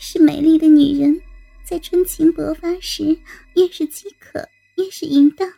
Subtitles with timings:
[0.00, 1.20] 是美丽的女人，
[1.64, 3.18] 在春情勃发时，
[3.54, 5.52] 越是饥渴，越是淫荡。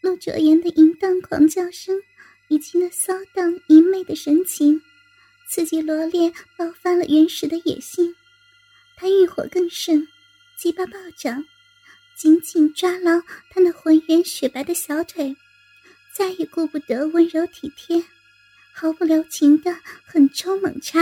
[0.00, 2.00] 陆哲言的淫荡狂叫声，
[2.48, 4.80] 以及那骚荡淫媚的神情，
[5.48, 8.14] 刺激罗烈爆发了原始的野性。
[8.96, 10.06] 他欲火更盛，
[10.58, 11.44] 鸡巴暴涨，
[12.16, 13.20] 紧紧抓牢
[13.50, 15.36] 他那浑圆雪白的小腿，
[16.16, 18.02] 再也顾不得温柔体贴，
[18.74, 19.72] 毫不留情的
[20.04, 21.00] 狠抽猛插。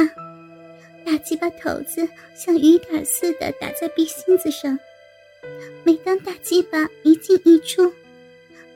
[1.04, 4.78] 大鸡巴头子像雨点似的打在逼心子上，
[5.84, 7.92] 每当大鸡巴一进一出，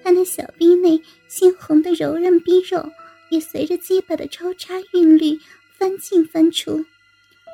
[0.04, 2.86] 他那小逼内鲜红的柔韧逼肉
[3.30, 5.38] 也随着鸡巴的抽插韵律
[5.78, 6.84] 翻进翻出，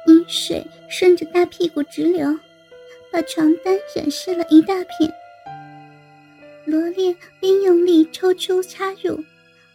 [0.09, 2.39] 阴水顺着大屁股直流，
[3.13, 5.13] 把床单染湿了一大片。
[6.67, 9.23] 罗列边用力抽出插入，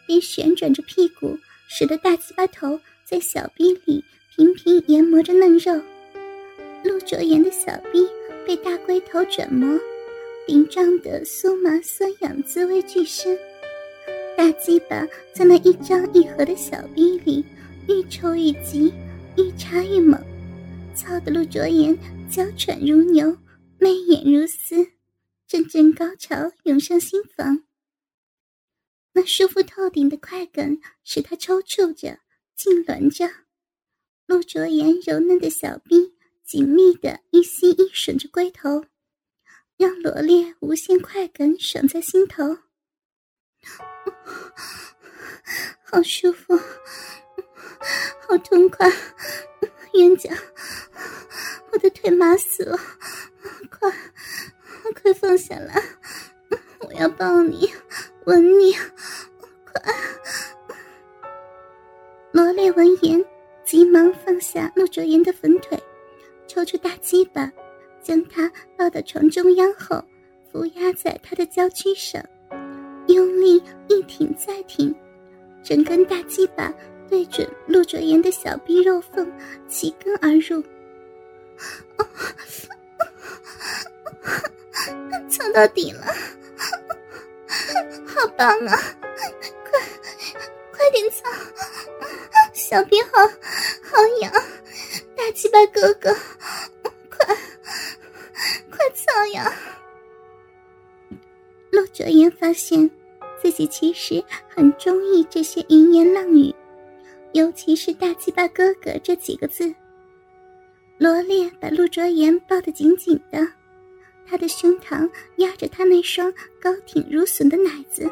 [0.06, 1.38] 边旋转着屁股，
[1.70, 4.04] 使得大鸡巴头在小逼里。
[4.40, 5.74] 频频研磨着嫩肉，
[6.86, 8.08] 陆卓言的小臂
[8.48, 9.78] 被大龟头转磨，
[10.48, 13.38] 顶胀的酥麻酸痒，滋味俱深。
[14.38, 17.44] 大鸡巴在那一张一合的小臂里
[17.90, 18.94] 愈抽愈急，
[19.36, 20.18] 愈插愈猛，
[20.96, 21.94] 操得陆卓言
[22.32, 23.38] 娇喘如牛，
[23.78, 24.88] 媚眼如丝，
[25.50, 27.66] 阵阵高潮涌上心房。
[29.12, 32.20] 那舒服透顶的快感使他抽搐着，
[32.58, 33.30] 痉挛着。
[34.30, 36.14] 陆卓言柔嫩的小臂
[36.46, 38.86] 紧密的一吸一吮着龟头，
[39.76, 42.60] 让罗烈无限快感爽在心头。
[45.84, 46.56] 好舒服，
[48.28, 48.88] 好痛快，
[49.96, 50.30] 冤家，
[51.72, 52.80] 我的腿麻死了，
[53.72, 53.92] 快，
[55.02, 55.84] 快放下来，
[56.82, 57.68] 我要抱你，
[58.28, 58.76] 吻你，
[67.34, 67.52] 巴，
[68.02, 70.04] 将他抱到床中央后，
[70.52, 72.24] 扶压在他的娇躯上，
[73.08, 74.94] 用力一挺再挺，
[75.64, 76.74] 整根大鸡巴
[77.08, 79.32] 对准陆卓言的小臂肉缝，
[79.68, 80.64] 齐根而入。
[81.98, 82.08] 哦
[85.30, 86.06] 操到底了，
[88.06, 88.78] 好棒啊！
[89.70, 89.80] 快，
[90.72, 91.30] 快点操！
[92.54, 93.10] 小臂好
[93.84, 94.32] 好痒，
[95.16, 96.16] 大鸡巴哥哥，
[99.34, 99.52] 呀！
[101.72, 102.90] 陆卓言发现
[103.42, 106.54] 自己其实很中意这些淫言浪语，
[107.34, 109.74] 尤其是“大鸡巴哥哥”这几个字。
[110.98, 113.48] 罗烈把陆卓言抱得紧紧的，
[114.28, 118.10] 他的胸膛压着他那双高挺如笋的奶子，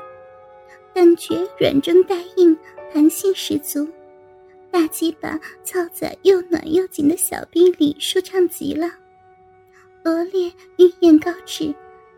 [0.93, 2.57] 感觉软中带硬，
[2.93, 3.85] 弹性十足。
[4.71, 8.89] 大鸡巴操在又暖又紧的小臂里，舒畅极了。
[10.07, 11.75] 罗烈欲焰高炽，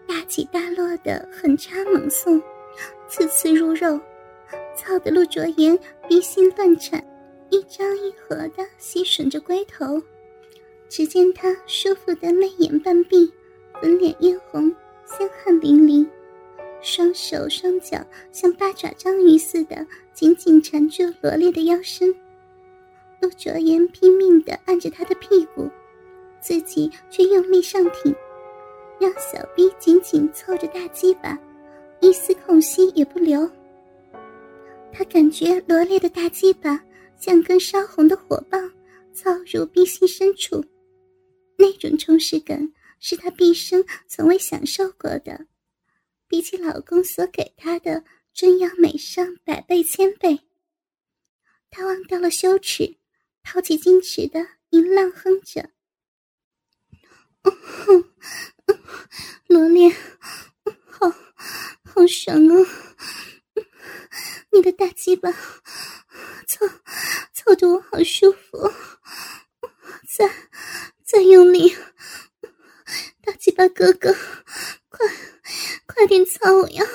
[0.08, 2.40] 大起大落的狠插猛送，
[3.08, 4.00] 次次入肉，
[4.76, 5.76] 操得陆卓言
[6.08, 7.04] 鼻心乱颤，
[7.50, 10.00] 一张一合的吸吮着龟头。
[10.88, 13.34] 只见他舒服的媚眼半闭，
[13.82, 14.72] 粉脸嫣红，
[15.06, 16.08] 香汗淋漓，
[16.84, 19.84] 双手双脚像八爪章鱼似的
[20.14, 22.14] 紧紧缠住罗烈的腰身。
[23.20, 25.68] 陆卓言拼命地按着他的屁股，
[26.42, 28.14] 自己却用力上挺，
[29.00, 31.38] 让小臂紧紧凑着大鸡巴，
[32.00, 33.50] 一丝空隙也不留。
[34.92, 36.84] 他感觉罗列的大鸡巴
[37.18, 38.72] 像根烧红的火棒，
[39.14, 40.64] 操入臂心深处，
[41.58, 45.46] 那种充实感是他毕生从未享受过的，
[46.28, 50.40] 比起老公所给他的，真要美上百倍千倍。
[51.70, 52.98] 他忘掉了羞耻。
[53.42, 55.68] 掏起矜持的淫浪哼着
[57.44, 57.52] ：“嗯
[57.86, 58.04] 哼
[59.48, 59.90] 罗烈，
[60.88, 61.10] 好
[61.84, 62.52] 好爽啊！
[64.52, 66.68] 你的大鸡巴，操
[67.34, 68.72] 操的我好舒服，
[70.08, 70.30] 再
[71.04, 71.76] 再用力，
[73.22, 74.14] 大鸡巴哥哥，
[74.90, 75.08] 快
[75.88, 76.86] 快点操我呀！”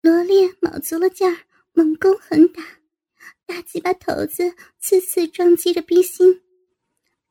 [0.00, 1.44] 罗列卯足了劲儿。
[1.72, 2.62] 猛攻狠打，
[3.50, 6.40] 大鸡巴头子次次撞击着逼心，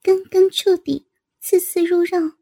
[0.04, 1.08] 根根触底，
[1.40, 2.34] 次次入肉。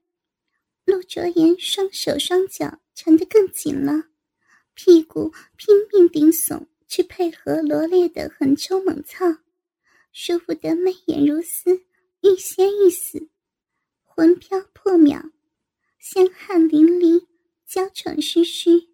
[0.84, 4.06] 陆卓言双手双脚缠得更紧了，
[4.74, 9.28] 屁股拼命顶耸，去配合罗烈的横抽猛操，
[10.12, 11.86] 舒服得媚眼如丝，
[12.24, 13.30] 欲仙欲死，
[14.02, 15.22] 魂飘魄渺，
[16.00, 17.28] 香汗淋漓，
[17.68, 18.90] 娇喘吁吁，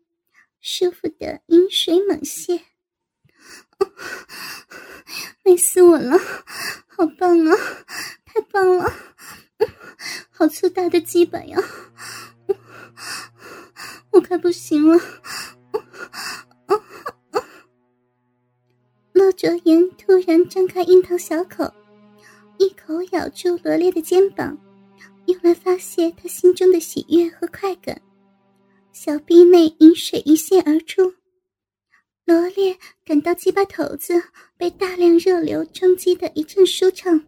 [0.59, 2.61] 舒服得饮水猛泻。
[5.43, 6.17] 美死我了！
[6.87, 7.57] 好棒啊，
[8.25, 8.93] 太棒了！
[10.29, 11.57] 好粗大的鸡巴呀！
[14.11, 14.99] 我快不行了！
[19.11, 21.71] 骆卓言突然张开樱桃小口，
[22.57, 24.57] 一口咬住罗烈的肩膀，
[25.25, 28.01] 用来发泄他心中的喜悦和快感。
[28.91, 31.13] 小臂内饮水一泻而出，
[32.25, 34.21] 罗烈感到鸡巴头子
[34.57, 37.21] 被大量热流冲击的一阵舒畅，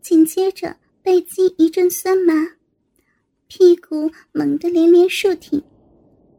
[0.00, 2.32] 紧接着背肌一阵酸麻，
[3.46, 5.62] 屁股猛地连连竖挺，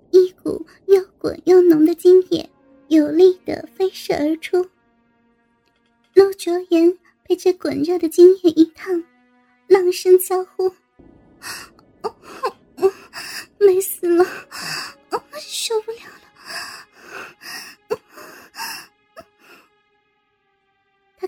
[0.09, 2.49] 一股又滚又浓的精液
[2.87, 4.67] 有力的飞射而出。
[6.15, 9.03] 陆卓言被这滚热的精液一烫，
[9.67, 10.71] 浪声娇呼。
[13.59, 14.25] 美死了，
[15.39, 15.99] 受不了！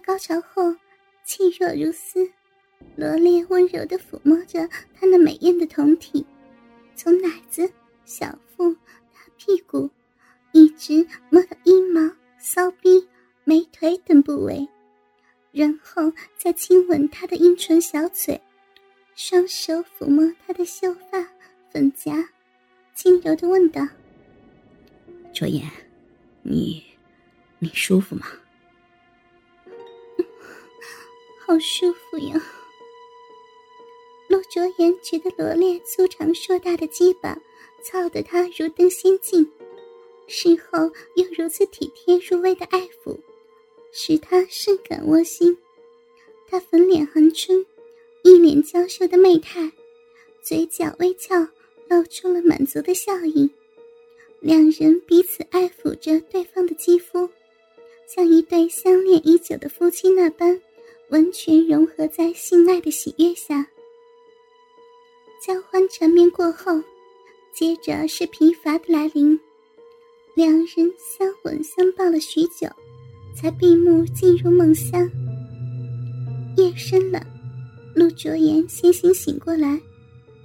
[0.05, 0.75] 高潮后
[1.23, 2.29] 气若如丝，
[2.95, 6.25] 罗烈温柔的抚摸着他那美艳的酮体，
[6.95, 7.71] 从奶子、
[8.05, 9.89] 小腹、大屁股，
[10.51, 13.07] 一直摸到阴毛、骚逼、
[13.45, 14.67] 美腿等部位，
[15.51, 18.39] 然后再亲吻他的阴唇、小嘴，
[19.15, 21.25] 双手抚摸他的秀发。
[21.71, 22.29] 粉颊，
[22.93, 23.81] 轻柔的问道
[25.33, 25.67] ：“卓言，
[26.43, 26.83] 你，
[27.57, 28.27] 你舒服吗
[31.45, 32.41] ？”“好舒服呀。”
[34.29, 37.37] 陆卓言觉得罗烈粗长硕大的鸡巴
[37.83, 39.49] 操得他如登仙境，
[40.27, 43.17] 事后又如此体贴入微的爱抚，
[43.91, 45.57] 使他甚感窝心。
[46.47, 47.65] 他粉脸含春，
[48.23, 49.71] 一脸娇羞的媚态，
[50.41, 51.47] 嘴角微翘。
[51.89, 53.47] 露出了满足的笑意，
[54.39, 57.29] 两人彼此爱抚着对方的肌肤，
[58.07, 60.59] 像一对相恋已久的夫妻那般，
[61.09, 63.65] 完全融合在性爱的喜悦下。
[65.45, 66.81] 交欢缠绵过后，
[67.53, 69.39] 接着是疲乏的来临，
[70.35, 72.67] 两人相吻相抱了许久，
[73.35, 75.09] 才闭目进入梦乡。
[76.57, 77.25] 夜深了，
[77.93, 79.79] 陆卓言先行醒过来，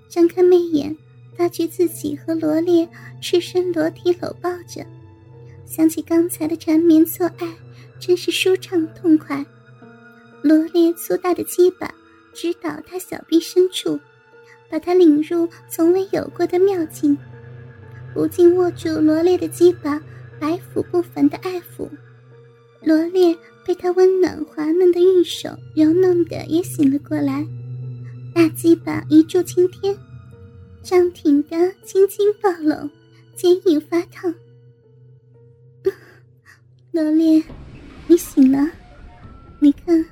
[0.08, 0.96] 张开媚眼。
[1.36, 2.88] 发觉自己和罗烈
[3.22, 4.84] 赤身裸体搂抱着，
[5.64, 7.54] 想起刚才的缠绵做爱，
[8.00, 9.46] 真是舒畅痛快。
[10.42, 11.92] 罗烈粗大的鸡巴
[12.32, 13.98] 直捣他小臂深处，
[14.70, 17.16] 把他领入从未有过的妙境。
[18.14, 20.00] 不禁握住罗烈的鸡巴，
[20.40, 21.88] 白抚不凡的爱抚。
[22.80, 23.36] 罗烈
[23.66, 27.46] 被他温暖滑嫩的玉手揉弄的也醒了过来，
[28.34, 29.96] 大鸡巴一柱擎天。
[30.82, 32.88] 张挺的青筋暴露，
[33.34, 34.32] 坚硬发烫。
[36.92, 37.42] 罗烈，
[38.06, 38.70] 你醒了？
[39.60, 40.02] 你看，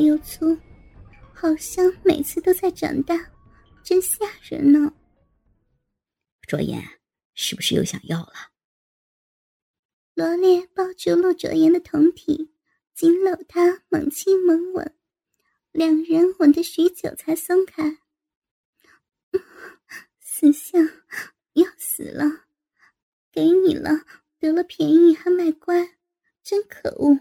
[0.00, 0.58] 又粗，
[1.32, 3.30] 好像每次都在长大，
[3.84, 4.92] 真吓人呢。
[6.42, 6.82] 卓言，
[7.34, 8.50] 是不是又想要了？
[10.14, 12.52] 罗烈抱住陆卓言的酮体，
[12.94, 14.94] 紧搂他，猛亲猛吻，
[15.72, 17.98] 两人吻得许久才松开。
[20.18, 20.88] 死相
[21.52, 22.46] 要死了，
[23.30, 24.04] 给你了，
[24.38, 25.96] 得了便宜还卖乖，
[26.42, 27.20] 真可恶。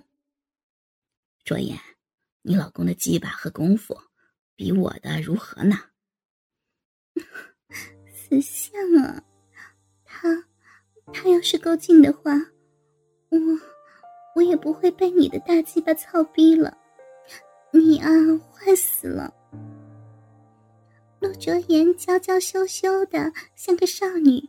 [1.44, 1.80] 卓言，
[2.42, 3.98] 你老公的鸡巴和功夫
[4.56, 5.78] 比我的如何呢？
[8.14, 9.22] 死相啊，
[10.06, 10.46] 他
[11.12, 12.32] 他要是够劲的话，
[13.30, 13.38] 我
[14.36, 16.78] 我也不会被你的大鸡巴操逼了。
[17.72, 18.10] 你啊，
[18.52, 19.34] 坏死了。
[21.20, 24.42] 陆卓言娇娇羞羞的，像个少女。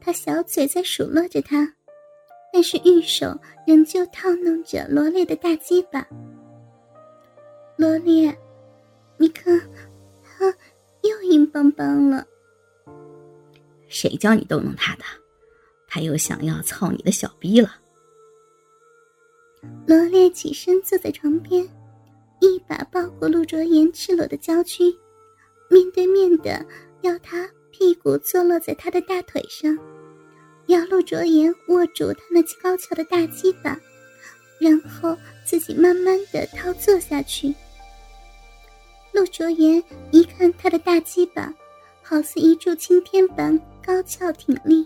[0.00, 1.74] 他小嘴在数落着他，
[2.52, 6.06] 但是玉手仍旧套弄着罗列的大鸡巴。
[7.84, 8.34] 罗烈，
[9.18, 9.60] 你看，
[10.22, 10.46] 他
[11.02, 12.26] 又硬邦邦了。
[13.88, 15.04] 谁叫你逗弄他的？
[15.86, 17.76] 他又想要操你的小逼了。
[19.86, 21.62] 罗烈起身坐在床边，
[22.40, 24.84] 一把抱过陆卓言赤裸的娇躯。
[25.68, 26.64] 面对面的，
[27.02, 29.78] 要他屁股坐落在他的大腿上，
[30.68, 33.78] 要陆卓言握住他那高翘的大鸡巴，
[34.58, 35.14] 然后
[35.44, 37.54] 自己慢慢的掏坐下去。
[39.14, 39.80] 陆卓言
[40.10, 41.54] 一看他的大鸡巴，
[42.02, 44.84] 好似一柱擎天般高翘挺立，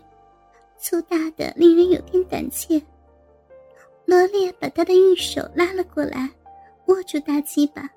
[0.79, 2.81] 粗大的令人有点胆怯。
[4.05, 6.29] 罗烈把他的玉手拉了过来，
[6.89, 7.89] 握住大鸡巴。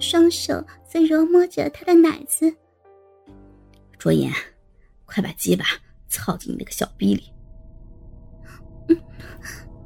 [0.00, 2.52] 双手则揉摸着他的奶子。
[3.98, 4.32] 卓言，
[5.04, 5.64] 快把鸡巴
[6.08, 7.32] 操进你那个小逼里。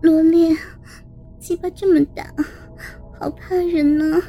[0.00, 0.56] 罗烈，
[1.38, 2.32] 鸡巴这么大，
[3.20, 4.22] 好怕人呢，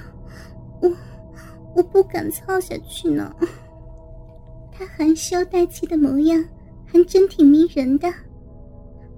[1.77, 3.33] 我不敢操下去呢。
[4.73, 6.43] 他含羞带气的模样，
[6.85, 8.07] 还真挺迷人的。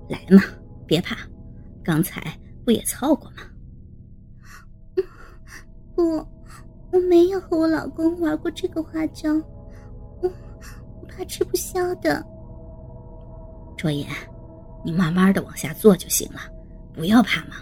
[0.10, 0.44] 来嘛，
[0.86, 1.16] 别怕，
[1.84, 2.22] 刚才
[2.66, 3.38] 不也操过吗？
[5.96, 6.18] 不，
[6.92, 9.34] 我没有和我老公玩过这个花招，
[10.22, 10.30] 我
[11.02, 12.26] 我怕吃不消的。
[13.78, 14.06] 卓言，
[14.84, 16.40] 你慢慢的往下做就行了，
[16.94, 17.56] 不要怕嘛。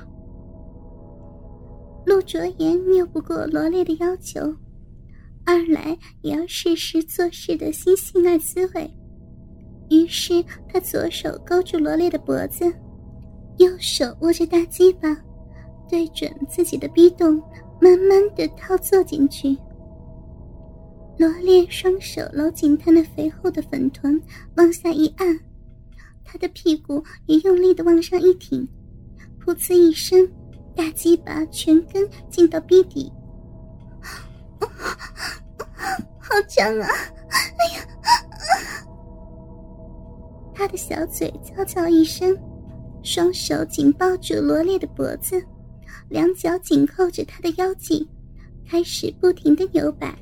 [2.05, 4.41] 陆卓言拗不过罗烈的要求，
[5.47, 8.93] 二来也要试试做事的新性爱滋味。
[9.89, 12.65] 于是，他左手勾住罗列的脖子，
[13.57, 15.15] 右手握着大鸡巴，
[15.89, 17.41] 对准自己的逼洞，
[17.79, 19.57] 慢慢的套坐进去。
[21.17, 24.21] 罗列双手搂紧他那肥厚的粉臀，
[24.57, 25.39] 往下一按，
[26.25, 28.67] 他的屁股也用力的往上一挺，
[29.41, 30.29] 噗呲一声，
[30.75, 33.09] 大鸡巴全根进到逼底，
[36.27, 36.87] 好强啊！
[37.29, 37.87] 哎呀！
[40.53, 42.37] 他的小嘴悄悄一伸，
[43.01, 45.41] 双手紧抱住罗烈的脖子，
[46.09, 48.07] 两脚紧扣着他的腰际，
[48.67, 50.17] 开始不停的扭摆，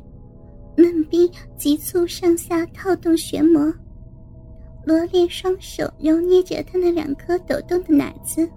[0.77, 3.73] 嫩逼急促上下套动旋磨。
[4.85, 8.47] 罗烈双手揉捏着他那两颗抖动的奶子，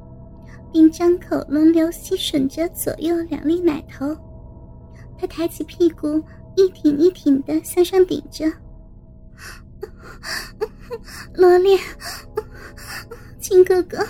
[0.70, 4.14] 并张口轮流吸吮着左右两粒奶头。
[5.16, 6.22] 他抬起屁股，
[6.58, 8.44] 一挺一挺的向上顶着。
[11.34, 11.78] 罗烈，
[13.40, 14.04] 亲哥哥，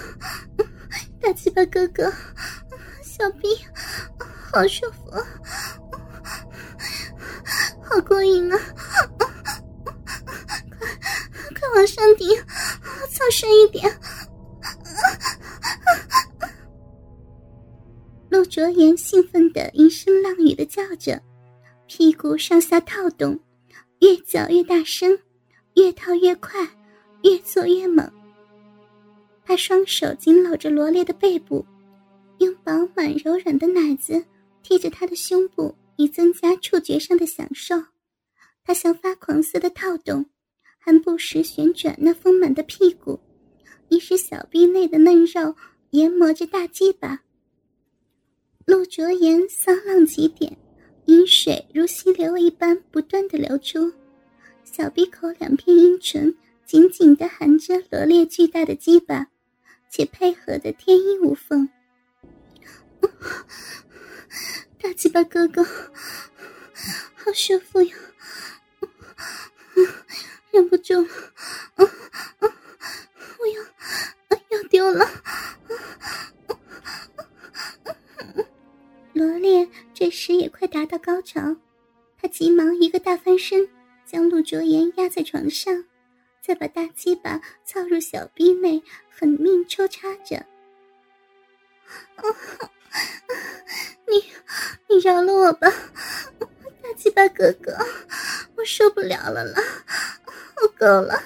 [1.21, 2.11] 大鸡巴哥哥，
[3.03, 3.49] 小逼，
[4.51, 5.11] 好舒服，
[7.83, 8.59] 好过瘾啊！
[9.19, 9.29] 快，
[11.55, 12.35] 快往上顶，
[13.11, 14.01] 操深一点！
[18.31, 21.21] 陆卓言兴奋的一声浪语的叫着，
[21.99, 23.37] 屁股上下套动，
[23.99, 25.19] 越叫越大声。
[25.75, 26.65] 越套越快，
[27.25, 28.09] 越做越猛。
[29.45, 31.67] 他双手紧搂着罗烈的背部，
[32.39, 34.25] 用饱满柔软的奶子
[34.63, 37.75] 贴着他的胸部，以增加触觉上的享受。
[38.63, 40.25] 他像发狂似的套动，
[40.79, 43.19] 还不时旋转那丰满的屁股，
[43.89, 45.53] 以使小臂内的嫩肉
[45.91, 47.23] 研磨着大鸡巴。
[48.67, 50.57] 陆卓言骚浪极点，
[51.09, 53.95] 阴水如溪流一般不断的流出。
[54.63, 56.37] 小鼻口两片阴唇
[56.67, 59.29] 紧紧的含着罗列巨大的鸡巴，
[59.91, 61.71] 且配合的天衣无缝。
[64.79, 67.97] 大鸡巴哥哥，好舒服呀！
[70.53, 71.07] 忍不住，
[80.89, 81.57] 到高潮，
[82.21, 83.69] 他急忙一个大翻身。
[84.05, 85.85] 将陆卓言压在床上，
[86.41, 90.47] 再把大鸡巴操入小臂内，狠命抽插着。
[94.07, 94.25] 你，
[94.89, 95.71] 你饶了我吧，
[96.83, 97.77] 大鸡巴哥哥，
[98.57, 99.63] 我受不了了啦，
[100.63, 101.23] 我够了，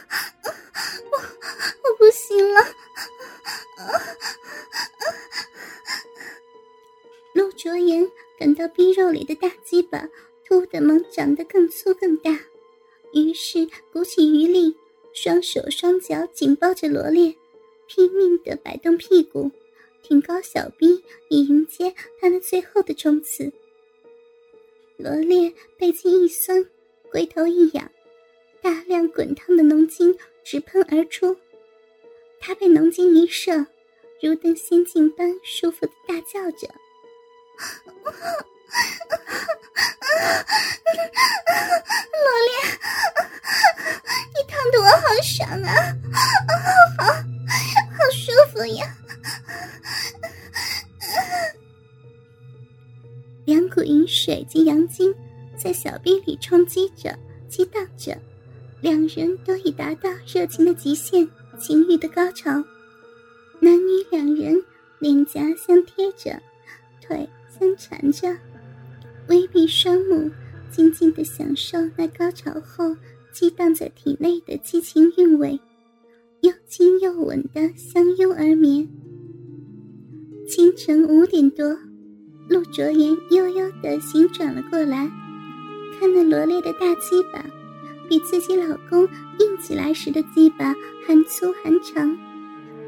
[9.13, 10.09] 里的大鸡巴
[10.45, 12.41] 突的猛长得更粗更大。
[13.13, 14.75] 于是鼓起余力，
[15.13, 17.37] 双手双脚紧抱着罗列，
[17.87, 19.51] 拼命的摆动屁股，
[20.03, 23.53] 挺高小臂，以迎接他那最后的冲刺。
[24.97, 26.65] 罗列背脊一酸，
[27.11, 27.91] 龟头一仰，
[28.63, 31.37] 大量滚烫的浓精直喷而出，
[32.41, 33.67] 他被浓精一射，
[34.23, 36.69] 如登仙境般舒服的大叫着。
[42.23, 42.53] 罗烈，
[44.35, 45.69] 你烫的我好爽啊！
[46.99, 48.97] 好，好舒服呀！
[53.45, 55.15] 两股饮水及阳精
[55.59, 58.17] 在小臂里冲击着、激荡着，
[58.81, 61.29] 两人都已达到热情的极限、
[61.61, 62.65] 情欲的高潮。
[63.61, 64.65] 男女两人
[64.99, 66.41] 脸颊相贴着，
[67.01, 68.39] 腿相缠着。
[69.29, 70.31] 微闭双目，
[70.71, 72.97] 静静的享受那高潮后
[73.33, 75.59] 激荡在体内的激情韵味，
[76.41, 78.89] 又轻又稳的相拥而眠。
[80.49, 81.79] 清晨五点多，
[82.49, 85.11] 陆卓言悠悠的醒转了过来，
[85.99, 87.45] 看那罗列的大鸡巴，
[88.09, 90.75] 比自己老公硬起来时的鸡巴
[91.07, 92.19] 还粗还长，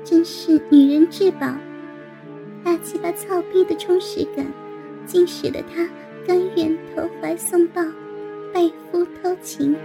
[0.04, 1.56] 真是女人至宝。
[2.62, 4.52] 大鸡巴操逼的充实感，
[5.06, 5.88] 竟使得他
[6.26, 7.82] 甘愿投怀送抱，
[8.52, 9.76] 被夫偷情。